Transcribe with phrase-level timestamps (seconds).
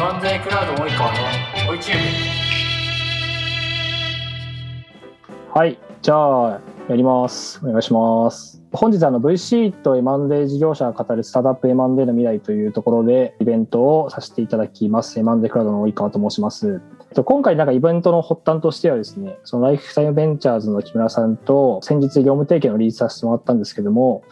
[0.00, 1.18] 万税クラウド及川の
[1.72, 1.98] 追いチュー
[5.52, 7.60] はい、じゃあ、やります。
[7.62, 8.62] お願いします。
[8.72, 15.20] 本日あの VC と M&A 事業者が語るスタートアップ M&A の未来というところでイベントをさせていただきます。
[15.20, 16.80] M&A クラウドの及川と申します。
[17.14, 24.22] と今回なんかイベントの発端としてはですね、そのライフタイムベンチャーズの木村さんと先日業務提携のリリースさせてもらったんですけども、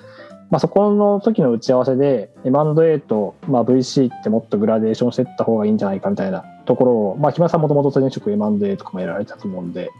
[0.51, 9.91] まあ、そこの時の打ち合わせで M&A とまあ VC ってもっとグラデーションしていった方がいいんじゃないかみたいなところを、まあ、木村さんもともと前職 M&A とかもやられてたと思うんで、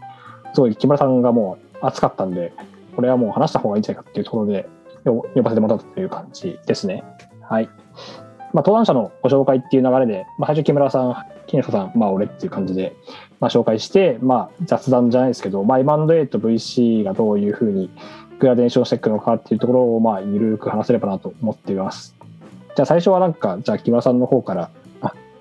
[0.53, 2.51] すごい木村さんがもう熱かったんで、
[2.95, 4.67] これはもう話した方がいいんじゃないかっていうところで
[5.05, 7.03] 呼呼ばせてもらったという感じですね。
[7.41, 7.69] はい。
[8.51, 12.95] まあ、登壇者のご紹介っていう流れで、まあ、最初木村さん、木下さん、まあ、俺っていう感じで、
[13.39, 17.91] まあ、紹介して、まあ、雑談じゃないですけど、まあ、M&A と VC がどういうふうに
[18.39, 22.15] グラデーションしていくのかっていうところを、まあ、ゆるく話せればなと思っています。
[22.75, 24.69] じゃあ、最初はなんか、じゃあ、木村さんの方から、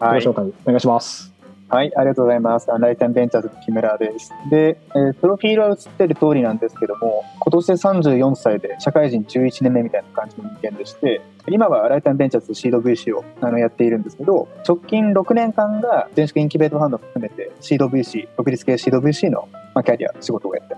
[0.00, 1.33] ごはい紹介お願いします。
[1.70, 2.67] はい、ありがとうございます。
[2.67, 4.33] ライタンベンチャーズの木村です。
[4.50, 20.78] で、えープロフィールは映ってる通りなんですけども、今年で34歳で社会人11年目みたいな感じの人間でして、今はライタンベンチャーズシード VC をあのやっているんですけど、直近6年間が前職インキュベートファンドも含めてシード VC、独立系シード VC の、まあ、キャリア、仕事をやってま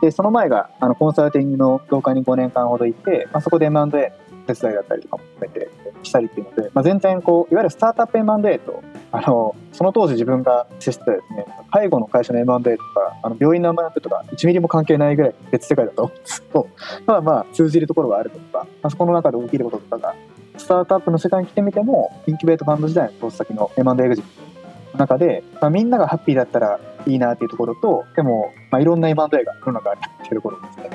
[0.00, 3.90] で、その前があのコンサルティングの業界に5年間ほどいて、まあ、そこで M&A の
[4.48, 5.70] 手伝いだったりとかも含めて
[6.02, 8.82] したりっていうので、まあ、全然こういわゆるスタートアップ M&A と
[9.12, 16.68] あのその当時自分が接してたですね介護の会社の M&A とかあの病院の M&A とか1ミリも関係ないぐらい別世界だと思うんですけど
[17.06, 20.14] まあ通じるところがあるとか、まあ、そこの中で起きることとかが
[20.56, 24.42] スタートアップの世界に来てみてもインキュベートファンド時代の投資先の M&A エグジット
[24.94, 30.90] の中で、まあ、みんながハッピーだったらいいなっていうところとでも、まあ、いろんな M&A が世の中あるっていうところですね、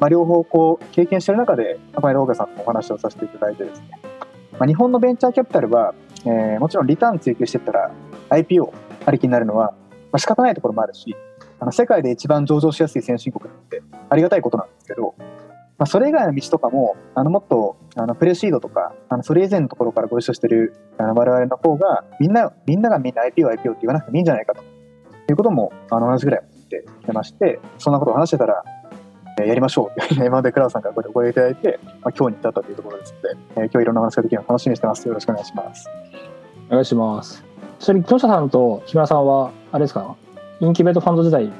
[0.00, 4.00] まあ、両方こう経験してる中で前野岡さんのお話をさせていただいてですね、
[4.52, 7.90] まあ、日本のベンチャーキャピタルは、えーもちろんリターン追求してったら
[8.30, 8.72] IPO
[9.06, 9.72] ありきになるのは、
[10.12, 11.14] まあ、仕方ないところもあるし
[11.60, 15.14] あの世界で一番上場しやすい先進国なんてありがたいことなんですけど、
[15.78, 24.62] まあ、それ以外の道とかもあのもっとあのプレシードとかあのそれ以前のところからご一緒してるあの我々の方がみんなみんながみんな IPO、IPO って言わなくてもいいんじゃないかと。
[25.32, 28.62] いうこともあの同じぐらい思ってきてましてそんなことを話してたら、
[29.38, 30.00] えーやりましょう。
[30.14, 35.08] 今までクラウドさんからこれお声いただいて、まあ、今日に至ったというところですので、えー今日いろんな話ができるのを楽しみにしてます。
[35.08, 35.90] よろしくお願いします。
[36.68, 37.44] お願いします。
[37.80, 40.14] ちなみに、木下さんと木村さんは、あれですか、
[40.60, 41.50] インキュベートファンド時代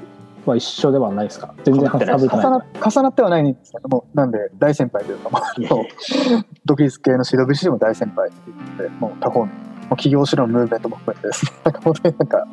[0.46, 1.52] は一緒ではないですか？
[1.64, 5.42] 全然重な重なってはないんですけどもなんで大先輩というか、まあ、
[6.64, 9.52] 独立系の CWC も大先輩っていうのでもう他方の
[9.94, 12.46] もう企業主導のムーブメントも含めてですね なんか本当になんか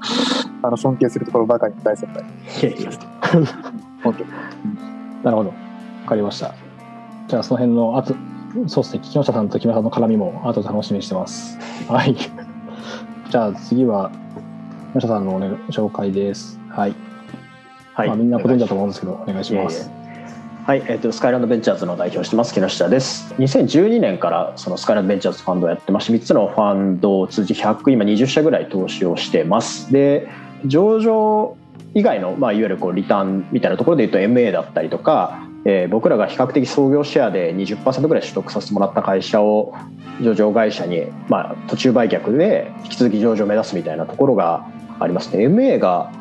[0.64, 2.92] あの尊敬するところばかりの大先輩いやいや
[4.04, 4.30] 本当に
[5.24, 5.50] なるほど。
[5.50, 5.56] わ
[6.08, 6.56] かりました。
[7.28, 8.16] じゃあ、その辺の、あと、
[8.68, 11.58] そうですね、木下さんと木村さんの絡みも、後で楽しみにしてます。
[11.88, 12.16] はい。
[12.16, 14.12] じゃあ、次は、
[14.94, 16.60] 木下さんのお、ね、紹介です。
[16.70, 16.96] はい。
[17.94, 19.90] はい、まあ、みんなご存知だと思うんですけど、お願いします。
[19.90, 20.01] いえいえ
[20.72, 23.34] はい、えっ、とスカイランドベンチャーズの代表してます木下です。
[23.34, 29.92] 2012年からそのスカイランドベンチャーズファンドをやってまして、3つのファンドを通じ100今20社ぐらい投資をしてます。
[29.92, 30.30] で、
[30.66, 31.58] 上場
[31.94, 39.76] 以外のまあいわゆるこうリターンみたいなところで言うと MA だったりとか、えー僕らが比較的創業シェアで20%ぐらい取得させてもらった会社を
[40.22, 44.66] 上場会社にまあ途中売却で引き続き上場を目指すみたいなところが
[45.02, 45.48] ありますね。
[45.48, 46.14] MA が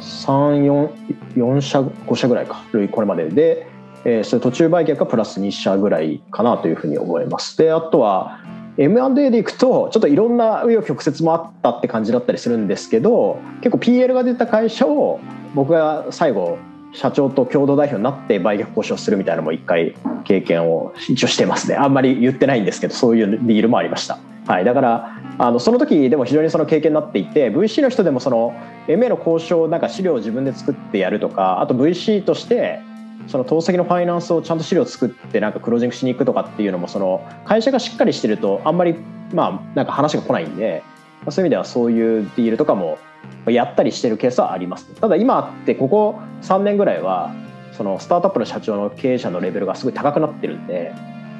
[0.00, 7.56] 34社5社ぐらいか類これまでで、えーそれ途中売却がプラス2社ぐらいかなというふうに思います。
[7.58, 8.40] であとは
[8.78, 15.18] M&A でいくとちょっといろんな紆余曲折もあったって感じだったりするんですけど結構 PL が出た会社を
[15.54, 16.58] 僕が最後
[16.92, 19.94] 社長と共同代表になって売却交渉するみたいなのも一回
[20.24, 21.74] 経験を一応してますね。
[21.74, 28.54] あんまり言ってないんですけどそういうディールもありました、はい、だからあのその時でも非常にその経験になっていて VC の人でもその
[28.86, 32.80] MA の交渉なんか資料を自分で作ってやるとかあと VC として
[33.28, 38.96] その投資先のファイナンスをちゃんと資料作ってなんかクロージングしに行くとかっていうのもその会社がしっかりしてるとあんまり
[39.32, 40.82] まあなんか話が来ないんで
[41.22, 42.98] まあそういう意味ではそういうディールとかも
[43.46, 44.86] やったりしてるケースはあります。
[44.94, 47.34] ただ今ってここ3年ぐらいは
[47.72, 50.92] そのスタートアップの社長の経営者のレベルがすごい高くなってるんで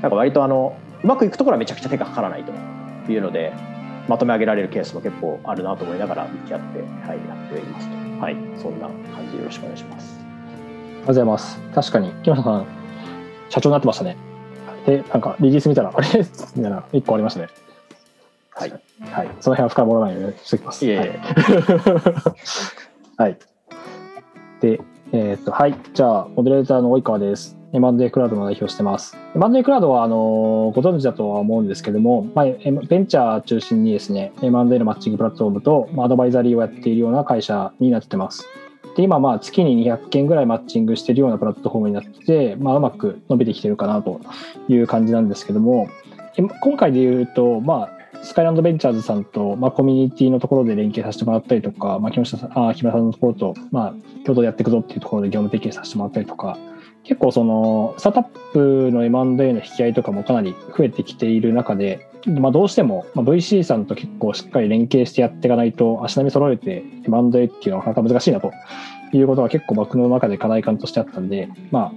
[0.02, 2.52] なんか割とあのうまくいくところはめちゃくちゃ手がかからないと
[3.10, 3.52] いうので
[4.08, 8.20] まとめ上げられるケースも結構あるなと思いながら向き合って、はい、やっていますと。
[8.20, 8.36] はい。
[8.56, 10.27] そんな感じでよろしくお願いします。
[11.08, 11.58] ございます。
[11.74, 12.66] 確かに、木下さん、
[13.48, 14.16] 社長になってましたね。
[14.84, 16.08] で、なんか、リリース見たら、あれ？
[16.54, 17.48] みたいな、一個ありましたね。
[18.54, 18.70] はい
[19.10, 19.28] はい。
[19.40, 20.84] その辺は深掘らないようにしておきます。
[20.84, 21.12] いえいえはい。
[23.16, 23.38] はい。
[24.60, 24.80] で、
[25.12, 25.74] えーっと、はい。
[25.94, 27.56] じゃあ、モデレーターの及川です。
[27.72, 29.16] M&A クラウドの代表をしてます。
[29.34, 32.52] M&A クラウドは、あの、ご存知だとは思うんですけども、まあ、ベ
[32.98, 38.46] ンチャー中心にですね、M&A のマッチングプラットフォームと、まあ、アドバイザリーをやっているような会社になってます。
[38.98, 44.20] で、今、まあ、月に200件ぐらいマッチングしてるようなプラットフォームになって、まあ、うまく伸びてきてるかなと
[44.68, 45.88] いう感じなんですけども、
[46.60, 56.58] 今回で言うと、まあ、スカイランドベンチャーズさんと、まあ、コミュニティのところで連携させてもらったりとか、まあ、木下さん、あ木村さんのところと、まあ、共同でやっていくぞっていうところで業務提携させてもらったりとか、
[57.08, 68.52] 結構その、スタートアップの M&A の引き合いとかもかなり増えてきている中で、まあ、どうしても、まあ、VC さんと結構しっかり連携してやっていかないと、足並み揃えて M&A っていうのはなかなか難しいなと
[69.12, 71.92] いうことが結構僕の中で課題感としてあったんで、まあ、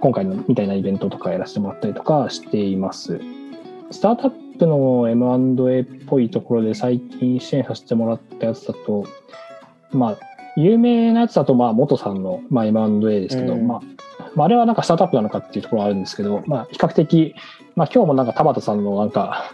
[0.00, 3.18] 今回のみたいなイベントとかやらせてもらったりとかしています。
[3.90, 9.06] スタートアップの M&A っぽいところで最近支援させてもらったやつだと、
[9.92, 10.18] まあ、
[10.56, 13.80] 有名なやつだと、まあ、元さんの、まあ、M&A ですけど、うんまあ、
[14.36, 17.34] まあ、あれはなんかスタートアップなのかっていうところはあるんですけど、まあ、比較的、
[17.74, 19.50] まあ、今日もなんか田畑さんのなんか、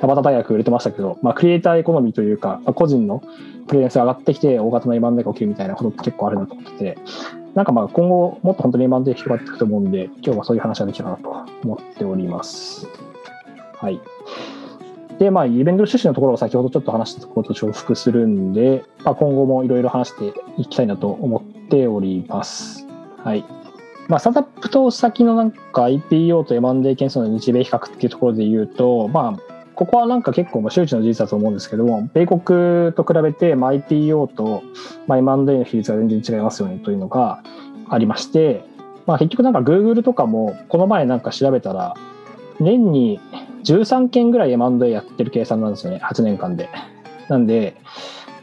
[0.00, 3.22] 田畑大学売れてましたけど、まあ、クリエイターエコノミーというか、まあ個人の
[3.68, 6.98] プレゼンスが上がってきて、大型の M&A が起きるみたいなことって結構あるなと思ってて、
[7.54, 11.30] なんかまあ今後もっと本当に M&A 広がっていくと思うんで、今日はそういう話ができたらなと
[11.62, 12.88] 思っております。
[13.76, 14.00] はい。
[15.18, 22.88] で、まあ、イベント趣旨のところを先ほどちょっと話したところと重複するんで、まあ、今後もいろいろ話していきたいなと思っております。
[23.18, 23.44] はい。
[24.12, 34.64] まあ、スタートアップ投資先のなんか IPO と M&A 件数の日米比較っていうところで言うと、まあ、ここはなんか結構ま周知の事実だと思うんですけども、米国と比べてまあ IPO と
[35.06, 37.42] ま M&A の比率が全然違いますよねというのが
[37.88, 38.66] ありまして、
[39.06, 41.94] まあ、結局なんか Google とかもこの前なんか調べたら、
[42.60, 43.18] 年に
[43.64, 46.68] 13件ぐらい M&A やってる計算なんですよね、8年間で。
[47.30, 47.76] なんで、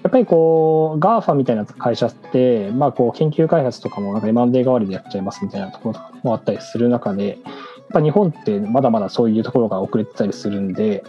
[0.04, 7.38] やっぱりこう、GAFA みたいな会社って、まあこう、研究開発とかもなんか M&A 代わりでやっちゃいますみたいなところもあったりする中で、やっ
[7.92, 11.04] ぱ日本ってまだまだそういうところが遅れてたりするんで、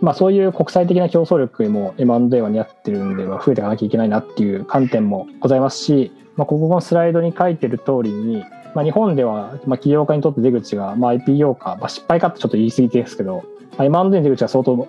[0.00, 8.44] まあそういう国際的な競争力も M&A は似合ってるんで、増えていかなきゃいけないなっていう観点もございますし、まあここのスライドに書いてる通りに、
[8.74, 13.42] まあ、日本では、まあ、起業家にとって出口が、まあ、IPO か、まあ、失敗かってちょっと言い過ぎですけど、
[13.78, 14.86] まあ、M&A の出口は相当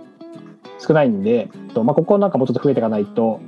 [0.79, 3.39] 少ないんで、とまあ、ここなんかもうちょっと増えていかないと、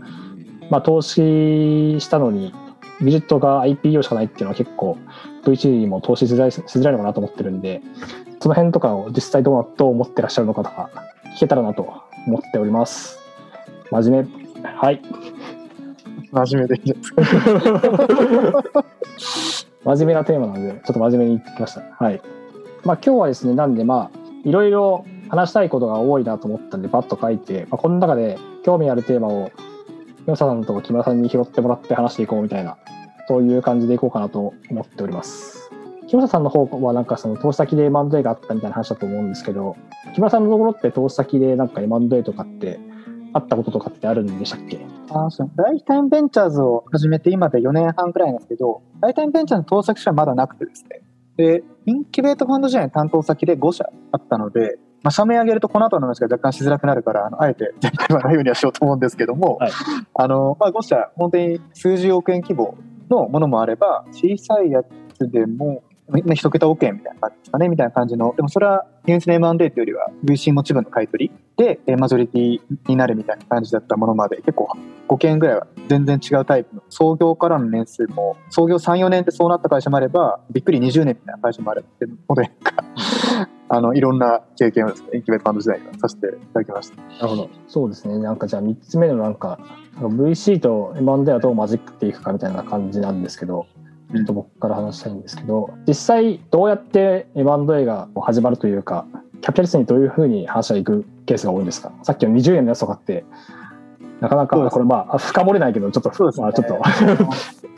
[0.70, 2.54] まあ、投資したのに、
[3.02, 4.98] ビジットが IPO しかないっていうのは結構
[5.44, 7.81] VC にも投資しづらいしづらいのかなと思ってるんで、
[8.42, 10.90] その辺とかを実際どうなどう思ってらっしゃるのかとか
[11.36, 11.94] 聞けたらなと
[12.28, 13.20] 思っております。
[13.92, 14.64] 真面目。
[14.64, 15.02] はい。
[16.31, 17.24] 真面目でいいですか？
[19.86, 21.81] 真面目なテーマなので、ちょっと真面目に言ってきました。
[22.04, 22.22] はい。
[22.84, 29.52] まあ今日はですね、なんでまあ、いろいろ話したいことが多いなと思ったんで、バッと書いて、まあ、この中で興味あるテーマを、
[30.26, 32.78] ヨサさんと木村さんに拾ってもらって話していこうみたいな、
[33.28, 35.72] そういう感じでいこうかなと思っております。
[36.08, 39.76] 木村さんの方はなんかその投資先で M&A があったみたいな話だと思うんですけど、
[40.16, 42.80] 木村さんのところって投資先でなんか M&A とかって
[43.34, 44.80] あったこととかってあるんでしたっけ？
[45.12, 51.02] あそうライフタイムベンチャーズを始めて今で4年半くらいなんですけど、ライフタイムベンチャーズの投資先はまだなくてですね。
[51.38, 59.72] で、インキュベートファンド時代の担当先で5社あったので、まあ、社名上げるとこの後の話が若干しづらくなるから、あのあえて全体はないようにはしようと思うんですけども、はい。
[60.13, 62.75] あの、まあ、5社、本当に数十億円規模
[63.10, 74.69] のものもあれば、小さいやつでも、まあ一桁億円みたいな感じですかね、みたいな感じの、でもそれは、ニュースの M&A というよりは、VC 持ち分の買い取りで、えーマジョリティになるみたいな感じだったものまで、結構
[75.07, 82.83] 5件ぐらいは全然違うタイプの、創業からの年数も、創業3、4年でそうなった会社もあれば、びっくり20年みたいな会社もあるっていうので、なんか
[83.69, 87.02] あの、いろんな経験をですね、インキュベートファンド時代にはさせていただきました。
[87.02, 87.49] なるほど。
[87.68, 88.18] そうですね。
[88.18, 89.59] なんかじゃあ3つ目のなんか、
[89.99, 93.68] VC と M&A はどう混じっていくかみたいな感じなんですけど、
[94.14, 99.06] ちょっと僕から話したいんですけど、実際どうやって M&A が始まるというか、
[99.42, 101.94] キャピタリストにどういうふうに話がいくケースが多いんですか？
[102.04, 103.23] さっきの20円のやつとかって、
[104.19, 106.81] なかなか、これまあ、深掘れないけど、ちょっと、ねまあちょっと、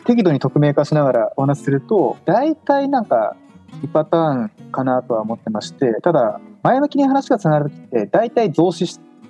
[0.06, 3.51] 適度に匿名化しながらお話しすると大体なんか2
[3.92, 8.86] パターンかなとは思ってましてただ前向きに話がつながる時って大体増資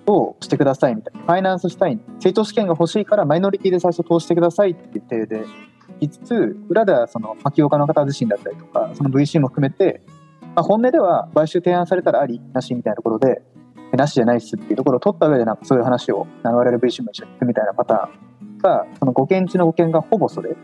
[0.07, 5.45] をしてくださいみたいなファイナンスしたい成長資金が欲しいからマイノリティで最初投資してくださいっていう体で
[5.99, 10.01] 言いつつ裏ではその起業家の方自身だったりとかその VC も含めて、
[10.55, 13.41] まあ、本音では買収提案されたらありなしみたいなところで
[13.93, 20.55] なしじゃないっすっていうところを取った上でなんかそういう話を我々 VC も一緒に行くみたいなパターンがその5件中の5件がほぼそれ。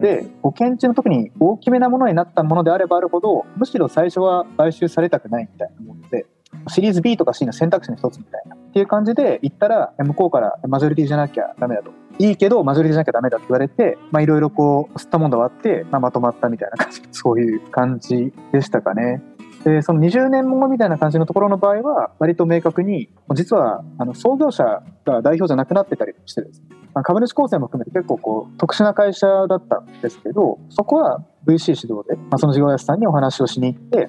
[0.00, 6.26] で保険中の特に大きめなものになったものであればあるほどむしろ最初は買収されたくないみたいなもので
[6.68, 19.22] シリーズ B とか C の選択肢の一つみたいなっていう感じで行ったら向こうからマジョリティじゃなきゃダメだといいけどマジョリティじゃなきゃダメだって言われていろいろこう吸ったもんだわって、まあ、まとまったみたいな感じそういう感じでしたかね。
[19.70, 24.62] でその20年後みたいな感じのところの場合は割と明確に実はあの創業者
[25.04, 34.06] が代表じゃなくなってたりしてですね、ま、株主構成も含めて結構こう特殊な会社だったんですけどそこは VC 主導で、まあ、その事業主さんにお話をしに行って、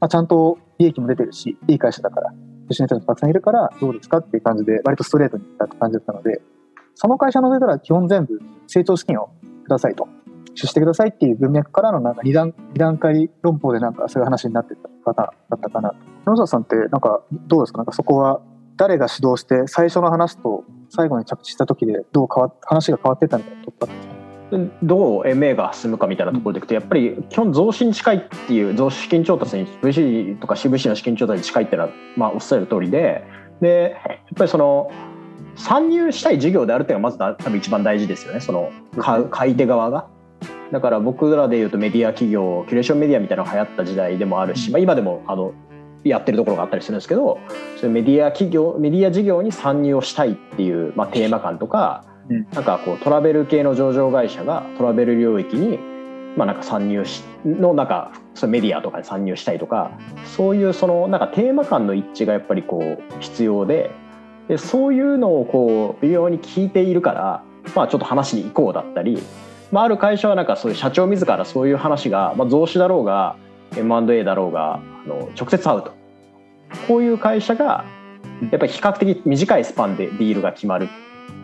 [0.00, 2.32] まあ、ちゃんと利益も出てるしいい会社だから
[2.68, 6.42] 吉野人もたくさんいるからどうですかっていう感じで割とストレートに言ったって感じだったので
[6.96, 9.30] その会社の上から基本全部成長資金を
[9.62, 10.08] くださいと。
[10.58, 15.96] 出してくださいっていう文脈からのなんか二段二段階論法でなんかそういう話になってた方だったかなと。
[16.26, 17.78] 野沢さんってなんかどうですか？
[17.78, 18.40] なんかそこは
[18.76, 24.18] 誰が主導して最初の話と最後に着地した時でどう変わ話が変わってったみたいなとこだったんですか？
[24.82, 33.24] どう MA が進むかみたいなところでいくとやっぱり基本増資に近いっていう増資金調達に VC とか CVC の資金調達に近いっていうのは、まあ、おっしゃる通りで
[33.60, 34.90] でやっぱりその
[35.56, 38.70] 参入したい事業であるっていうのがまずだ多分一番大事ですよねその
[39.30, 40.08] 買い手側が。
[40.72, 45.54] だから僕らでいうとメディア企業キュレーションメディアみたいなのが流行った時代でもあるし、まあ、今でもあの
[46.04, 47.38] やってるところがあったりするんですけど
[47.76, 52.46] そういうメディア企業メディア事業に参入をしたいっていう、まあ、テーマ感とか、うん。
[52.52, 55.78] なんかこうトラベル系の上場会社がトラベル領域に、
[56.36, 59.90] まあ、なんか参入しのなんかそメディアとかに参入したいとか
[60.24, 63.90] そういうそのなんかテーマ感の一致がやっぱりこう必要で
[64.48, 67.44] でそういうのをこう微妙に聞いているから、
[67.74, 69.22] まあ、ちょっと話に行こうだったり、
[69.70, 73.36] まあ、ある会社はなんかそういう社長自らそういう話が、まあ、増資だろうが
[73.76, 75.92] M&A だろうがあの直接会うと
[76.86, 77.84] こういう会社が
[78.50, 80.88] やっぱり比較的短いスパンでディールが決まる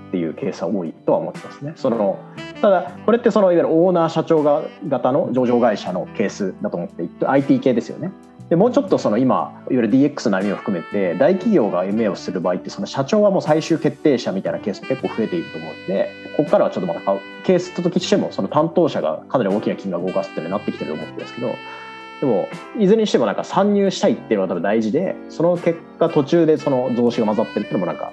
[0.08, 1.72] っていうケースは多いとは思ってますね。
[1.76, 2.18] その
[2.62, 8.12] ただこれってそのいわゆるオーナー社長が型の上場会社のケースだと思っていて IT 系ですよね。
[8.50, 17.00] でもうちょっとその今いわゆる DX の波を含めて大企業が MA をする場合ってその社長はもう最終決定者みたいなケースが結構増えていると思うのでここからはちょっとまた
[17.44, 21.54] ケースと時してもその担当者がかなり大きな金額を動かすっていうのになってきてると思ってるんですけど
[22.20, 22.48] でも
[22.78, 28.12] いずれにしてもなんか参入したいっていうのは多分大事でその結果途中でその増資が混ざってるっていうのもなんか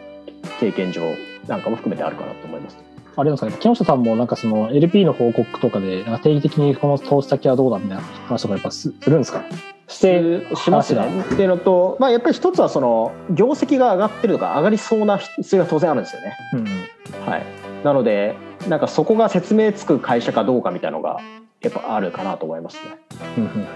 [0.60, 1.02] 経験上
[1.48, 2.91] なんかも含めてあるかなと思います。
[3.16, 9.44] あれなんですかね、木下さんもなんかその LP の報告とかで、なんか定期的にこの投資先はどうだみたいな話とかやっぱすするんですか？
[9.88, 11.02] して、しますね。
[11.20, 16.38] っていうのと、まあ、やっぱり一つはその業績が上がってるとか上がりそうな必要が当然あるんですよね。
[16.54, 17.30] うんうん。
[17.30, 17.44] はい、
[17.84, 18.36] なので
[18.70, 21.20] なんかそこが説明つく会社かどうかみたいなのが
[21.62, 22.98] やっぱあるかなと思いますね。
[23.38, 23.68] うんうんうん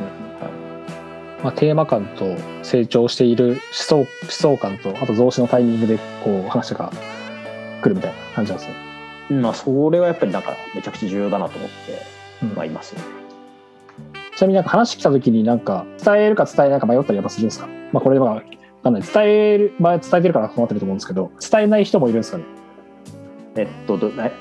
[1.44, 2.26] まあ、テーマ感と
[2.64, 6.92] 成長している思想思想感とあと増資のタイミングでこう話が
[7.82, 8.85] 来るみたいな感じなんですね。
[9.30, 11.76] まあそれはやっぱりなんかめちゃくちゃ重要だなと思って
[12.44, 12.50] うん。
[12.56, 13.06] まあいますよね。
[14.36, 17.68] ちなみになんか話来た時になんか伝えるか伝えないか迷ったりやっぱするんですか？
[17.92, 18.42] まあこれはわ
[18.84, 19.02] かんない。
[19.02, 22.44] 伝える前伝えてるから困ってると思うんですけど伝えない人もいるんですかね？
[23.56, 24.32] えっとどえ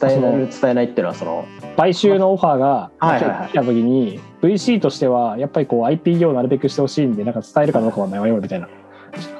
[0.00, 1.44] 伝える伝えないっていうのはその
[1.76, 8.68] 買収のオファーが来た時に VC としてはやっぱりこう IP 業をなるべくしてほしいんでなんか伝えるかどうかは迷うみたいな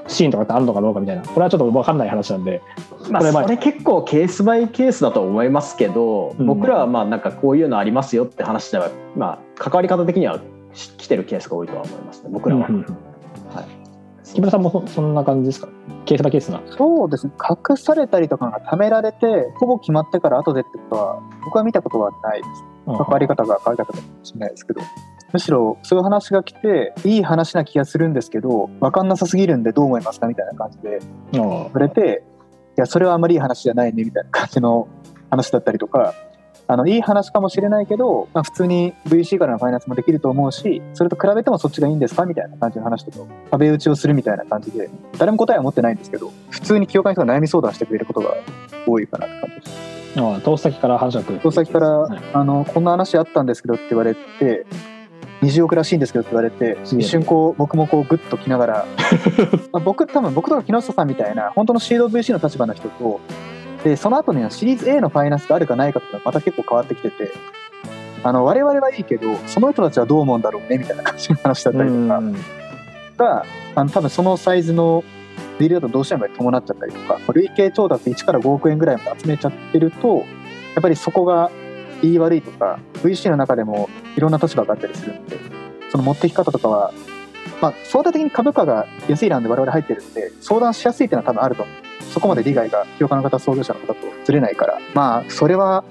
[0.07, 1.23] シーンとかってあるのかどうかみたいな。
[1.23, 2.63] これはちょっと分かんない話なんで。
[3.11, 6.47] まあこれまあそれ結構ケースバイケースだと思いますけど、うん。
[6.47, 10.41] 僕らはまあなんかこういうのありますよって話ではまあ関わり方的には
[10.73, 12.31] し来てるケースが多いとは思いますね。
[12.33, 12.67] 僕らは。
[12.69, 12.87] うんうんうん。
[13.55, 13.67] はい。
[14.25, 15.69] 木村さんもそそんな感じですか？
[16.07, 16.61] ケースバイケースな。
[16.67, 17.33] そうですね。
[17.39, 22.65] 隠されたりとかが貯められてほぼ決まってから後でってことは僕は見たことはないです。
[22.87, 24.81] 関わり方が変わり方かもしれないですけど
[25.35, 31.01] むしろそういう話が来ていい話な気がするんですけど分かんなさすぎるんでどう思いますかみたいな感じで
[31.33, 32.23] あ触れて
[32.79, 34.87] いやそれはあまりいい話じゃないねみたいな感じの
[35.31, 36.15] 話だったりとか
[36.69, 44.89] あのいい話かもしれないけど、まあ、普通に VC からのファイナンスもできると思うしそれと比べてもそっちがいいんですかみたいな感じの話とかを壁打ちをするみたいな感じで
[45.19, 48.37] 誰も答えは持ってないんですけど普通に教会の人が悩み相談してくれることが
[48.87, 49.95] 多いかなって感じです。
[50.17, 54.65] ああ投資先から話が来る投資先から、はいあのこんな話あったんですけどって言われて
[55.45, 58.87] 20億らしいんですけどって言われて一瞬こう僕もこうグッときながら
[59.73, 63.21] まあ僕多分僕とか木下さんみたいな本当のシード VC の立場の人と
[63.85, 67.33] でその後にはシリーズ A のファイナンスがあるかないかっていうのはまた結構変わってきてて
[68.23, 72.37] あの我々はいいけどその人たちはどう思うんだろうねみたいな感じの話だったりとかうん。
[73.17, 75.05] があの多分そのサイズの
[75.59, 80.23] ディールだとどうしても伴っちゃったりとか累計調達1から5億円ぐらいまで集めちゃってるとや
[80.81, 81.51] っぱりそこが
[82.05, 85.39] 言い悪いとか VC の中でもいろんな立場があったりするんで
[85.91, 86.93] その持ってき方とかは、
[87.61, 91.75] まあ、相対的に株価が安いなんで我々入ってるんで相談しやすいっていうのは多分あると思う。
[92.13, 93.95] そこまで利害が評価の方創業者の方と
[94.25, 94.79] ずれないから。
[94.95, 95.85] まあそれは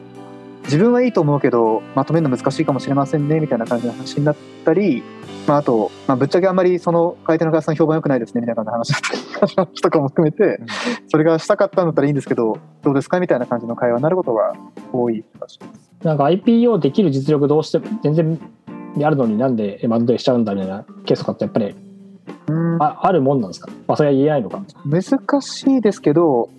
[0.63, 5.03] 自分はいいと思うけどまとめるの難しいかもしれませんねみたいな感じの話になったり、
[5.48, 10.60] まあ、あと、まあ、ぶっちゃけあんまりその買い手の会社の評判良くないですねみたいな感じの話だったりとかも含めて、
[11.10, 14.53] それがしたかったんだったらいいんですけどどうですかみたいな感じの会話になることが
[14.91, 15.91] 多い気がします。
[16.03, 18.39] なんか IPO できる実力どうしても全然
[19.01, 21.75] あるのになんで M&A しちゃうんだみたいなケースとかってやっぱり
[22.48, 24.63] うんああるもんなんですか、まあ、それは言えないのか。
[24.86, 26.50] 難しいですけど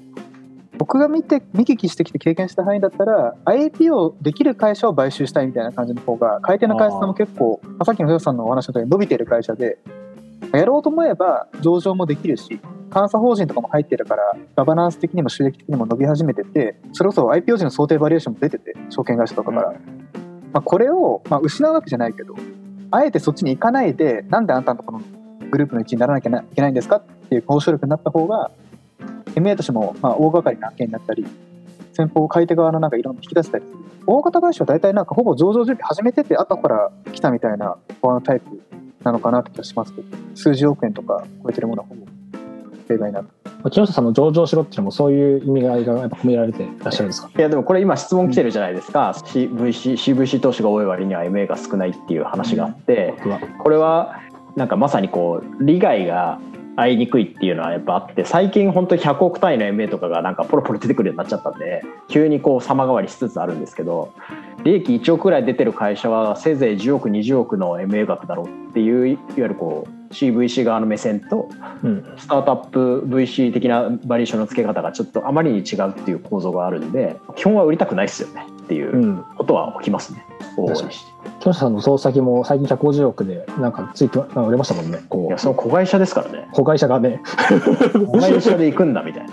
[0.78, 9.78] 僕が見て見聞きしてきて経験した範囲だったら IPO できる会社を買収したいみたいな感じの方が買い手の会社さんも結構まあさっきのヨさんのお話の通り伸びてる会社で
[10.52, 12.60] やろうと思えば上場もできるし
[12.92, 14.22] 監査法人とかも入ってるから
[14.56, 19.72] ガバナンス的にも収益的にも伸び始めててそれこそ IPO 時の想定バリエーションも出てて証券会社とかから、
[20.52, 22.34] まあ、これを、まあ、失うわけじゃないけど
[22.90, 25.00] あえてそっちに行かないでなんであんたのこの
[25.50, 28.50] グループの一員にならなきゃいけないんですかっていう交渉力になった方が
[29.34, 31.26] MA としてもまあ大掛かりな案件になったり
[31.92, 33.64] 先方買い手側のなんかいろんな引き出せたり
[34.06, 38.60] 大型買収は大体なんかほぼ上場準備始めてて後から来たみたいなフォアのタイプ
[39.02, 42.02] なのかなって気がしますけど数十億円とか超えてるものはほぼ
[42.88, 47.30] 例外なくまあ木下さんの上場しろっていうのもそういう意味合いがやっぱ込められていらっしゃるんですか？
[47.36, 53.38] いやでもこれ今質問来てるじゃないですか、CVC, CVC 投資が多い割には MA が少ないっていう話があって、僕は。
[53.58, 54.20] これは
[54.56, 56.38] なんかまさにこう利害が
[56.76, 64.12] 合いにくいっていうのはやっぱあって最近本当に100億単位の MA とかがなんかポロポロ出てくるようになっちゃったんで急にこう様変わりしつつあるんですけど
[64.64, 71.48] 利益1億くらい出てる会社はせいぜい10億20億の MA 額だろうっていういわゆるこう CVC 側の目線と
[71.82, 72.14] うん。
[72.16, 80.25] スタートアップ VC 的なバリエーションの付け方がちょっとあまりに違うっていう構造があるんで基本は売りたくないですよねっていううんことは起きますね。
[80.56, 86.49] 往々にして木下さんの総先も最近150億でなんかついて売れましたもんねこいやその子会社ですからね。
[86.52, 87.21] う子会社がね
[88.06, 89.33] 子会社で行くんだみたいな。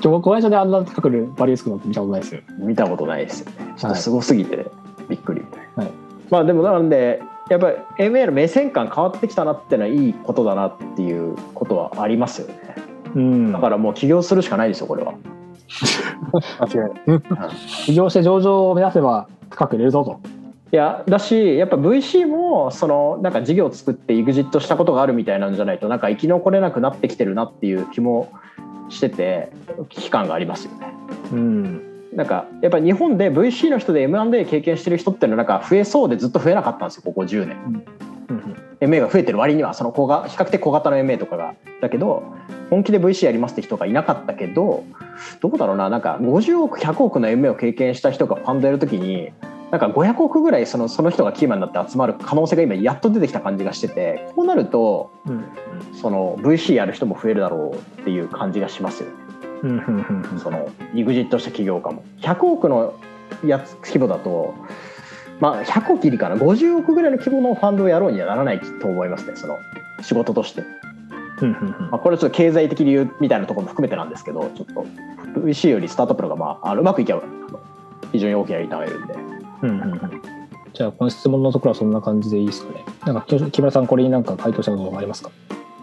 [0.00, 3.74] 子会社であんな高くバリューつくのって見たことないですよ見たことないですよね。
[3.76, 4.70] ちょっはいとすごすぎて
[5.08, 5.84] びっくりみたいな。
[5.84, 5.92] はい
[6.30, 12.54] まあでもなんでやっぱり MA の目線感変わってきたなってのはいいことだなっていうことはありますよね。
[13.14, 15.14] うんだからもう起業するしかないですよこれは。
[16.60, 17.50] 間違いない
[17.84, 20.20] 起業して上場を目指せば高く売れるぞと
[20.70, 28.30] いやだしやっぱ VC もそのなんか事業を作ってエグジットしたことがあるみたいなんじゃないとなんか生き残れなくなってきてるなっていう気も
[28.90, 29.50] してて
[29.88, 30.92] 危機感がありますよね。
[31.32, 37.84] うんなんかやっぱ日本で VC の人で M&A 経験してる人っていうのはなんか増えそうでずっと増えなかったんですよここ10年。
[38.80, 41.54] MA が増えてる割にはその子が比較的小型の MA とかが。
[41.80, 42.22] だけど
[42.70, 44.84] 本気で VC やりますって人がいなかったけど
[45.40, 45.88] どこだろうな。
[45.90, 49.30] なんか50億100億の MA を経験した人がファンドやるときに
[49.70, 55.44] なんか500億ぐらいそのその人がキーマンになって集まる可能性が今やっと出てきた感じがしててこうなるとうん。
[55.94, 59.28] その VC やる人も増えるだろうっていう感じがしますよね。
[60.42, 62.04] その EXIT した起業家も。
[62.20, 62.94] 100億の
[63.44, 64.54] やつ規模だと
[65.40, 66.36] まあ100億いりかな。
[66.36, 69.58] 50億ぐらいの規模のファンドをやろうにはならないと思いますねその
[70.02, 70.62] 仕事として、
[71.40, 74.86] うんうんまあ、これはちょっと経済的理由みたいなところも含めてなんですけどちょっと
[75.40, 77.60] VC よりスタートアップの方がまああのうまくいけばあの
[78.12, 79.14] 非常に大きなリターンを得るんで。
[79.62, 80.22] うんうんうん。
[80.72, 82.84] じゃあこの質問のところはそんな感じでいいですかね。
[83.04, 85.30] なんか木木村さんこれになんか回答したことありますか？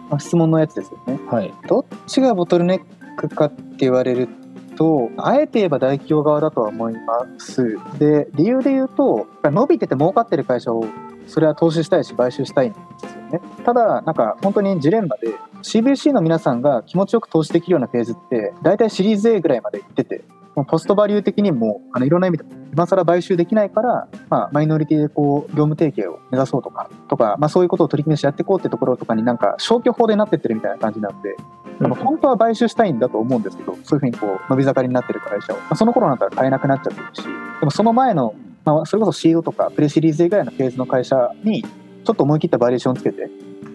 [0.08, 1.20] まあ質問のやつですよね。
[1.30, 1.52] はい。
[1.68, 2.80] どっちがボトルネッ
[3.16, 4.28] クかって言われる
[4.76, 7.78] とあえて言えば大企業側だとは思います。
[7.98, 10.84] で理由で言うと伸びてて儲かってる会社を
[11.26, 13.40] それは投資したいし買収したいんですよね。
[13.64, 15.28] ただなんか本当にジレンマで
[15.62, 20.24] CBC の皆さんが気持ちよく投資できるようなフェーズって大体シリーズ A ぐらいまで行ってて
[20.56, 31.36] もうポストバリュー的にもあのいろんな意味で今更買収できないから、まあ、マイノリティでこう業務提携を目指そうとかとか、まあ、そういうことを取り組みしてやっていこうってところとかになんか消去法でなってってるみたいな感じなんで
[31.78, 37.22] まあ本当は買収したいんだと思うんですけど、そういうふうにこう伸び盛りになってる会社を、まあ、その頃になったら買えなくなっちゃってるし、
[37.60, 43.28] でもその前の、まあ、それこそシードとかプレシリーズ以外のフェーズの会社にちょっと思い切ったバリエーションをつけて、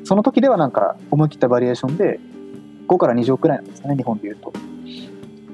[0.03, 2.19] その時ではなんか思い切ったバリエーションで
[2.87, 4.51] 5から20億くらいなんですかね、日本でいうと。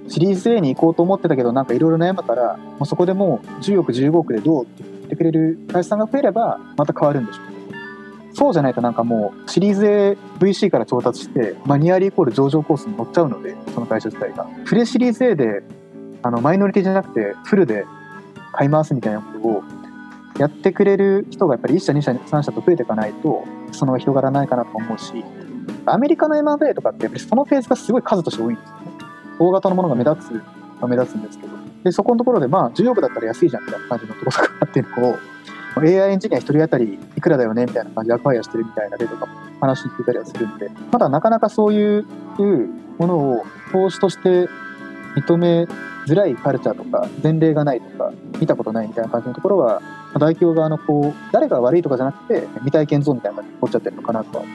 [0.08, 7.58] シリーズ A に行こうと思ってたけど、なんかいろいろ悩むから、もうそこでもう10億、15億でどうって言ってくれる会社さんが増えれば、また変わるんでしょう。
[8.38, 15.64] そうじゃないとなんかもうシリーズ AVC から調達してマニュアルイコール上場コースに乗っちゃうのでその会社自体がプレシリーズ A で
[16.22, 17.84] あのマイノリティじゃなくてフルで
[18.52, 19.64] 買い回すみたいなことを
[20.38, 25.26] やってくれる人がやっぱり1社2社3社と増えていかないとその広がらないかなと思うし
[25.88, 28.74] アメリカの M&A とかってやっぱりそのフェーズがすごい数として多いんです
[29.40, 30.42] 大型のものが目立つ
[30.88, 31.54] 目立つんですけど。
[31.84, 35.18] でそこのところでまあ10億だったら安いじゃんみたいな感じのところとかっていうのを
[35.80, 42.06] AI エンジニア1人当たりいくらだよねみたいな感じでアクワイアしてるみたいな例とかも話聞いたりはするんで、まだなかなかそういう
[42.98, 44.48] ものを投資として
[45.16, 45.68] 認め
[46.08, 49.82] づらいカルチャーとか前例がないとか見たことないみたいな感じのところは
[50.14, 54.46] 大企業側のこう誰が悪いとかじゃなくて未体験ゾーンみたいなのが起こっちゃってるのかなとは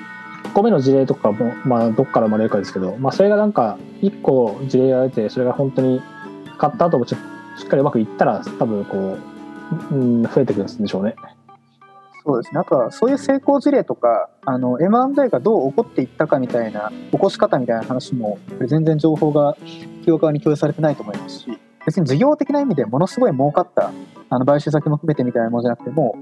[0.53, 6.03] 1個目の事例とかも、まあ、どっから生まれるかですけど、まあ、それがなんか1個事例が出てそれが本当に
[6.59, 7.17] 買った後もちょ
[7.59, 9.17] しっかりうまくいったら多分こ
[9.91, 11.15] う、うん、増えてくるんでしょうね。
[12.25, 23.93] そうですね、あとはそういう成功事例とかあの M&A がどう起こっていったかみたいな起こし方みたいな話も全然情報が企業側に共有されてないと思いますし別に事業的な意味でものすごい儲かった
[24.31, 26.15] あの買収先も含めてみたいなものじゃなくても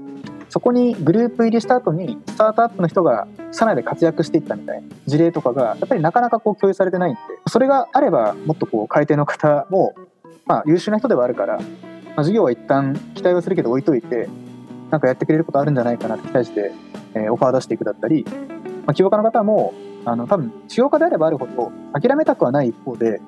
[0.51, 9.95] そこにグループ入りした後にスタートアップの人が社内で活躍していったみたいな事例とかがやっぱりなかなかこう共有されてないんでそれがあればもっとこう買い手の方も、
[10.45, 11.63] まあ、優秀な人ではあるから、ま
[12.17, 14.27] あ、事業は一旦期待はするけど置いといて
[14.89, 16.73] なんかやってくれることあるんじゃないかなって期待して、
[17.13, 18.25] えーオファー出していくだったり、
[18.85, 23.21] まあ、起業家の方もあの多分起業家であればあるほど諦めたくはない一方で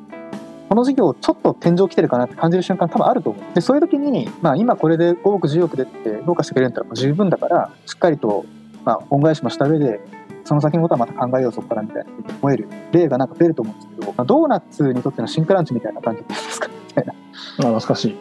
[0.74, 3.54] この事業ちょっと天井来てるかなって感じる瞬間多分あると思う。
[3.54, 8.44] でそういう時に、まあ、今これで5億10億でって評価してくれるんだったら十分だからしっかりと、
[8.84, 10.00] まあ、恩返しもした上で
[10.44, 12.10] その先のことはまた考えようそこからみたいな
[12.42, 17.18] 思える例がなんか増えると思うんですけど、まあ、ドーナツにとってのシンクランチみたいな感じですかみたいなあ
[17.56, 18.18] 懐かしい。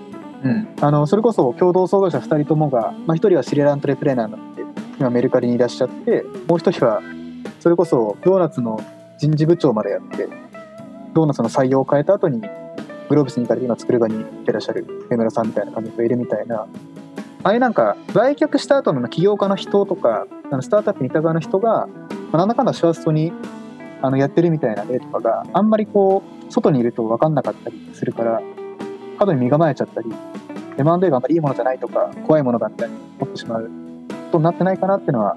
[0.83, 4.63] あのそれこそ共同創業者2人ともが、まあ、1人はシリアルアントレプレーナーになって
[4.99, 7.01] 今メルカリにいらっしゃってもう1人は
[7.61, 8.79] それこそドーナツの
[9.17, 10.29] 人事部長までやって
[11.13, 12.41] ドーナツの採用を変えた後に
[13.09, 16.67] グローブスに行かれて今作る場に行ってらっしゃる江村さんみたいな感じがいるみたいな。
[17.45, 21.89] ああいうなんか売却した後の起業家の人とかあのスタートアップにいた側の人が、
[22.31, 23.33] まあ、なんだかんだ幸せそうに
[24.01, 28.41] あのやってるみたいな例とかがあんまりこう外にいると分かんなかったりするから
[29.19, 30.11] 過度に身構えちゃったり
[30.79, 33.71] M&A があんまりいいものじゃないとか怖いものだみたいに思ってしまうこ
[34.33, 35.37] とになってないかなっていうのは、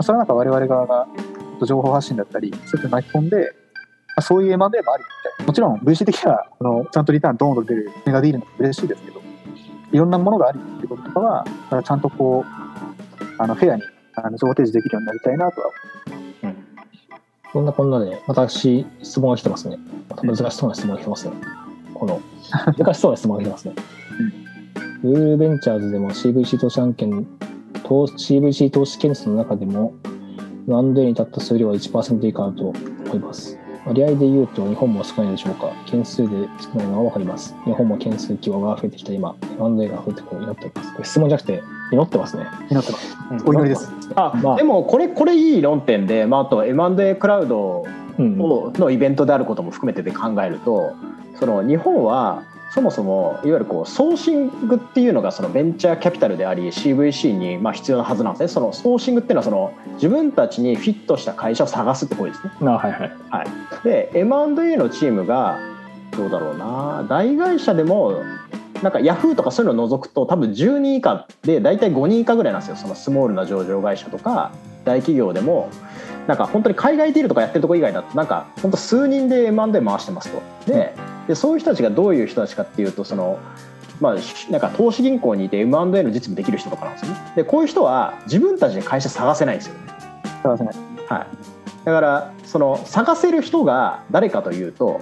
[0.00, 1.06] それはなんか我々側が
[1.66, 3.52] 情報発信だったりそういうの巻き込んで、
[4.16, 5.04] あ、そういう M&A もありみたい
[5.40, 9.22] なもちろん VC 的にはあのちゃんとリターンドーンと出るメガディールも嬉しいですけど
[9.92, 13.82] いろんなものがありっていうこととかはだからちゃんとこうあのフェアに
[14.14, 15.70] あの情報提示できるようになりたいなとは
[17.52, 19.76] そんなこんなで、私、質問が来てますね。
[20.08, 21.34] また難しそうな質問が来てますね。
[21.92, 22.20] この、
[22.78, 23.74] 難しそうな質問が来てますね。
[25.02, 27.26] グーグルベンチャーズでも CVC 投資案件、
[27.84, 29.92] 投 CVC 投資件数の中でも、
[30.66, 33.58] ワンデーに立った数量は1%以下だと思います。
[33.84, 35.72] 割合で言うと日本も少ないでしょうか。
[35.86, 37.54] 件数で少ないのはわかります。
[37.64, 40.92] 日本も件数規模が増えてきた今、ワンデーが増えてくるようになっております。
[40.92, 42.46] これ質問じゃなくて、祈ってますね。
[42.70, 47.84] 祈ってますお祈りですあまあでもこれこれいい論点で、まあ、あと M&A クラウド
[48.18, 50.94] のイベントであることも含めてで考えると
[51.38, 58.48] その日本はそもそもいわゆるこうソーシングっていうのがそのベンチャーキャピタルであり CVC にまあ必要なはずなんですね。
[58.48, 62.50] そのソーシングっていうのはその自分たちにフィットした会社を探すってことですね。
[62.62, 63.84] あはいはい。
[63.84, 65.58] で M&A のチームが
[66.16, 67.04] どうだろうな。
[67.10, 68.22] 大会社でも
[68.82, 72.76] なんかヤフーとかそういうのを除くと多分10人以下で大体5人以下ぐらいなんですよ。
[72.76, 74.50] そのスモールな上場会社とか
[74.84, 75.68] 大企業でも。
[76.26, 80.40] なんか本当に海外ディールとかやってるとこ以外だとなんか本当数人で M&A 回してますと。
[80.72, 80.94] で
[81.28, 83.38] でそういう人たちがどういう人たちかっていうとその
[84.00, 84.16] まあ、
[84.50, 87.32] なんか投資銀行にいて M&A の実務できる人とかなんですよね。
[87.36, 89.80] でこういう人は自分たちで会社探せないんですよね。
[90.42, 90.74] 探せない。
[91.08, 91.26] はい、
[91.84, 95.00] だからその探せる人が誰かというと